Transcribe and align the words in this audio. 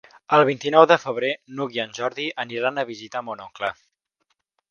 El 0.35 0.43
vint-i-nou 0.49 0.85
de 0.91 0.95
febrer 1.01 1.29
n'Hug 1.59 1.75
i 1.77 1.83
en 1.83 1.93
Jordi 1.99 2.25
aniran 2.45 2.81
a 2.81 2.87
visitar 2.93 3.23
mon 3.27 3.45
oncle. 3.47 3.73